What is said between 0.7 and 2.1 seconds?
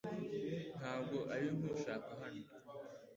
Ntabwo ari nkushaka